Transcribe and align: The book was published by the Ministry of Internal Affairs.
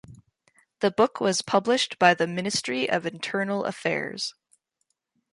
The 0.79 0.89
book 0.89 1.21
was 1.21 1.43
published 1.43 1.99
by 1.99 2.15
the 2.15 2.25
Ministry 2.25 2.89
of 2.89 3.05
Internal 3.05 3.65
Affairs. 3.65 4.33